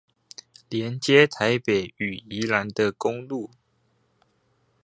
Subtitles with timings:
[0.71, 3.51] 連接臺北與宜蘭的公路